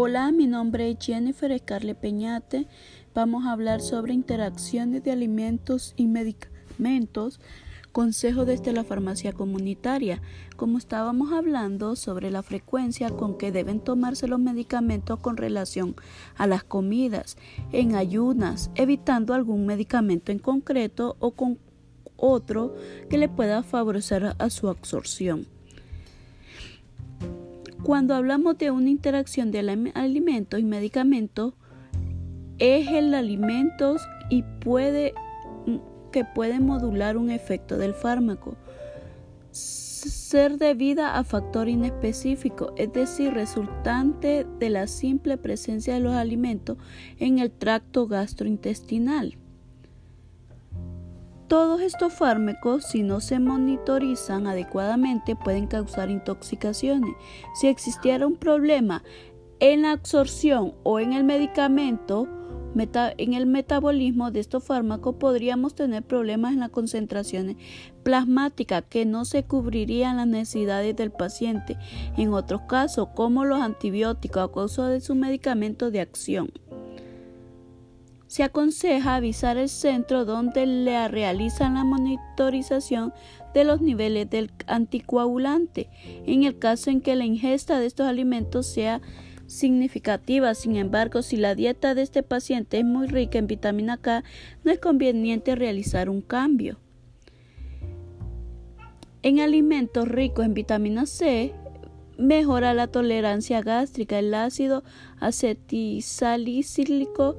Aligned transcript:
Hola, 0.00 0.30
mi 0.30 0.46
nombre 0.46 0.92
es 0.92 0.98
Jennifer 1.00 1.58
Scarle 1.58 1.96
Peñate. 1.96 2.68
Vamos 3.16 3.44
a 3.44 3.50
hablar 3.50 3.80
sobre 3.80 4.14
interacciones 4.14 5.02
de 5.02 5.10
alimentos 5.10 5.92
y 5.96 6.06
medicamentos. 6.06 7.40
Consejo 7.90 8.44
desde 8.44 8.72
la 8.72 8.84
farmacia 8.84 9.32
comunitaria. 9.32 10.22
Como 10.54 10.78
estábamos 10.78 11.32
hablando 11.32 11.96
sobre 11.96 12.30
la 12.30 12.44
frecuencia 12.44 13.10
con 13.10 13.36
que 13.36 13.50
deben 13.50 13.80
tomarse 13.80 14.28
los 14.28 14.38
medicamentos 14.38 15.18
con 15.18 15.36
relación 15.36 15.96
a 16.36 16.46
las 16.46 16.62
comidas, 16.62 17.36
en 17.72 17.96
ayunas, 17.96 18.70
evitando 18.76 19.34
algún 19.34 19.66
medicamento 19.66 20.30
en 20.30 20.38
concreto 20.38 21.16
o 21.18 21.32
con 21.32 21.58
otro 22.16 22.72
que 23.10 23.18
le 23.18 23.28
pueda 23.28 23.64
favorecer 23.64 24.36
a 24.38 24.48
su 24.48 24.68
absorción. 24.68 25.57
Cuando 27.82 28.14
hablamos 28.14 28.58
de 28.58 28.70
una 28.70 28.90
interacción 28.90 29.50
de 29.50 29.90
alimentos 29.94 30.60
y 30.60 30.64
medicamentos, 30.64 31.54
es 32.58 32.88
el 32.88 33.14
alimento 33.14 33.96
y 34.30 34.42
puede 34.60 35.14
que 36.12 36.24
puede 36.24 36.58
modular 36.58 37.16
un 37.16 37.30
efecto 37.30 37.76
del 37.76 37.94
fármaco. 37.94 38.56
Ser 39.50 40.58
debida 40.58 41.18
a 41.18 41.24
factor 41.24 41.68
inespecífico, 41.68 42.72
es 42.76 42.92
decir, 42.92 43.32
resultante 43.32 44.46
de 44.58 44.70
la 44.70 44.86
simple 44.86 45.36
presencia 45.36 45.94
de 45.94 46.00
los 46.00 46.14
alimentos 46.14 46.78
en 47.18 47.38
el 47.38 47.50
tracto 47.50 48.06
gastrointestinal. 48.06 49.36
Todos 51.48 51.80
estos 51.80 52.12
fármacos, 52.12 52.84
si 52.84 53.02
no 53.02 53.20
se 53.20 53.40
monitorizan 53.40 54.46
adecuadamente, 54.46 55.34
pueden 55.34 55.66
causar 55.66 56.10
intoxicaciones. 56.10 57.14
Si 57.54 57.68
existiera 57.68 58.26
un 58.26 58.36
problema 58.36 59.02
en 59.58 59.80
la 59.82 59.92
absorción 59.92 60.74
o 60.82 61.00
en 61.00 61.14
el 61.14 61.24
medicamento, 61.24 62.28
en 62.76 63.32
el 63.32 63.46
metabolismo 63.46 64.30
de 64.30 64.40
estos 64.40 64.62
fármacos, 64.62 65.14
podríamos 65.14 65.74
tener 65.74 66.02
problemas 66.02 66.52
en 66.52 66.60
las 66.60 66.68
concentraciones 66.68 67.56
plasmáticas 68.02 68.84
que 68.88 69.06
no 69.06 69.24
se 69.24 69.44
cubrirían 69.44 70.18
las 70.18 70.26
necesidades 70.26 70.94
del 70.96 71.10
paciente. 71.10 71.78
En 72.18 72.34
otros 72.34 72.60
casos, 72.68 73.08
como 73.16 73.46
los 73.46 73.62
antibióticos 73.62 74.42
a 74.42 74.52
causa 74.52 74.88
de 74.88 75.00
su 75.00 75.14
medicamento 75.14 75.90
de 75.90 76.00
acción 76.02 76.50
se 78.38 78.44
aconseja 78.44 79.16
avisar 79.16 79.56
el 79.56 79.68
centro 79.68 80.24
donde 80.24 80.64
le 80.64 81.08
realizan 81.08 81.74
la 81.74 81.82
monitorización 81.82 83.12
de 83.52 83.64
los 83.64 83.80
niveles 83.80 84.30
del 84.30 84.52
anticoagulante 84.68 85.90
en 86.24 86.44
el 86.44 86.56
caso 86.56 86.90
en 86.90 87.00
que 87.00 87.16
la 87.16 87.24
ingesta 87.24 87.80
de 87.80 87.86
estos 87.86 88.06
alimentos 88.06 88.68
sea 88.68 89.00
significativa. 89.48 90.54
Sin 90.54 90.76
embargo, 90.76 91.22
si 91.22 91.36
la 91.36 91.56
dieta 91.56 91.96
de 91.96 92.02
este 92.02 92.22
paciente 92.22 92.78
es 92.78 92.84
muy 92.84 93.08
rica 93.08 93.40
en 93.40 93.48
vitamina 93.48 93.96
K, 93.96 94.22
no 94.62 94.70
es 94.70 94.78
conveniente 94.78 95.56
realizar 95.56 96.08
un 96.08 96.20
cambio. 96.20 96.78
En 99.24 99.40
alimentos 99.40 100.06
ricos 100.06 100.44
en 100.44 100.54
vitamina 100.54 101.06
C, 101.06 101.52
mejora 102.18 102.72
la 102.72 102.86
tolerancia 102.86 103.62
gástrica. 103.62 104.20
El 104.20 104.32
ácido 104.32 104.84
acetisalicílico 105.18 107.36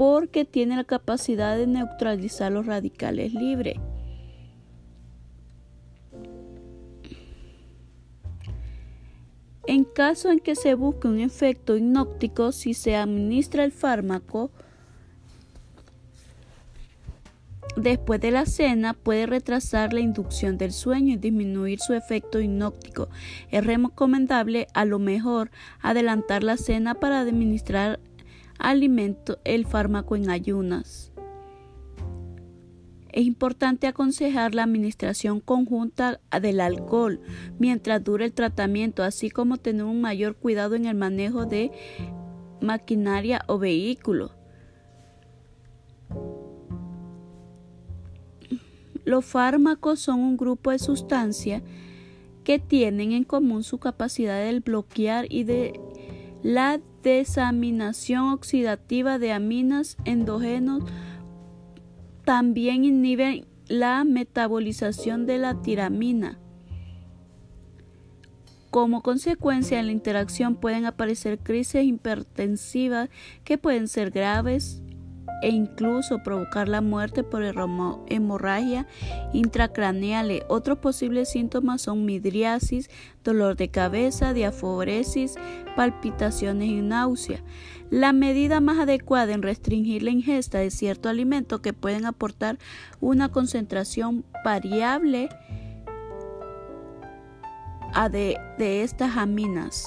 porque 0.00 0.46
tiene 0.46 0.76
la 0.76 0.84
capacidad 0.84 1.58
de 1.58 1.66
neutralizar 1.66 2.50
los 2.50 2.64
radicales 2.64 3.34
libres. 3.34 3.76
En 9.66 9.84
caso 9.84 10.30
en 10.30 10.38
que 10.38 10.54
se 10.54 10.72
busque 10.72 11.06
un 11.06 11.20
efecto 11.20 11.76
hipnótico, 11.76 12.50
si 12.50 12.72
se 12.72 12.96
administra 12.96 13.62
el 13.62 13.72
fármaco 13.72 14.50
después 17.76 18.22
de 18.22 18.30
la 18.30 18.46
cena, 18.46 18.94
puede 18.94 19.26
retrasar 19.26 19.92
la 19.92 20.00
inducción 20.00 20.56
del 20.56 20.72
sueño 20.72 21.12
y 21.12 21.16
disminuir 21.18 21.78
su 21.78 21.92
efecto 21.92 22.40
hipnótico. 22.40 23.10
Es 23.50 23.66
recomendable 23.66 24.66
a 24.72 24.86
lo 24.86 24.98
mejor 24.98 25.50
adelantar 25.82 26.42
la 26.42 26.56
cena 26.56 26.94
para 26.94 27.20
administrar 27.20 28.00
alimento 28.60 29.38
el 29.44 29.66
fármaco 29.66 30.14
en 30.16 30.30
ayunas. 30.30 31.12
Es 33.12 33.24
importante 33.24 33.88
aconsejar 33.88 34.54
la 34.54 34.62
administración 34.62 35.40
conjunta 35.40 36.20
del 36.40 36.60
alcohol 36.60 37.20
mientras 37.58 38.04
dure 38.04 38.26
el 38.26 38.32
tratamiento, 38.32 39.02
así 39.02 39.30
como 39.30 39.56
tener 39.56 39.84
un 39.84 40.00
mayor 40.00 40.36
cuidado 40.36 40.76
en 40.76 40.86
el 40.86 40.94
manejo 40.94 41.44
de 41.44 41.72
maquinaria 42.60 43.42
o 43.48 43.58
vehículo. 43.58 44.32
Los 49.04 49.24
fármacos 49.24 49.98
son 49.98 50.20
un 50.20 50.36
grupo 50.36 50.70
de 50.70 50.78
sustancias 50.78 51.62
que 52.44 52.60
tienen 52.60 53.10
en 53.12 53.24
común 53.24 53.64
su 53.64 53.78
capacidad 53.78 54.38
de 54.38 54.60
bloquear 54.60 55.26
y 55.28 55.44
de 55.44 55.80
la 56.42 56.80
desaminación 57.02 58.30
oxidativa 58.30 59.18
de 59.18 59.32
aminas 59.32 59.96
endógenos 60.04 60.84
también 62.24 62.84
inhibe 62.84 63.44
la 63.68 64.04
metabolización 64.04 65.26
de 65.26 65.38
la 65.38 65.60
tiramina. 65.62 66.38
Como 68.70 69.02
consecuencia 69.02 69.78
de 69.78 69.82
la 69.82 69.92
interacción 69.92 70.54
pueden 70.54 70.86
aparecer 70.86 71.38
crisis 71.38 71.82
hipertensivas 71.82 73.10
que 73.44 73.58
pueden 73.58 73.88
ser 73.88 74.10
graves 74.10 74.80
e 75.42 75.48
incluso 75.50 76.22
provocar 76.22 76.68
la 76.68 76.80
muerte 76.80 77.22
por 77.22 77.42
hemorragia 78.08 78.86
intracraneal. 79.32 80.44
Otros 80.48 80.78
posibles 80.78 81.30
síntomas 81.30 81.82
son 81.82 82.04
midriasis, 82.04 82.90
dolor 83.24 83.56
de 83.56 83.68
cabeza, 83.68 84.32
diaforesis, 84.32 85.36
palpitaciones 85.76 86.68
y 86.68 86.82
náusea. 86.82 87.42
La 87.90 88.12
medida 88.12 88.60
más 88.60 88.78
adecuada 88.78 89.32
en 89.32 89.42
restringir 89.42 90.02
la 90.02 90.10
ingesta 90.10 90.58
de 90.58 90.70
cierto 90.70 91.08
alimento 91.08 91.60
que 91.60 91.72
pueden 91.72 92.06
aportar 92.06 92.58
una 93.00 93.30
concentración 93.30 94.24
variable 94.44 95.28
de, 98.10 98.38
de 98.58 98.82
estas 98.82 99.16
aminas. 99.16 99.86